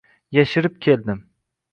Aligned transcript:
yashirib 0.37 0.79
keldim. 0.85 1.19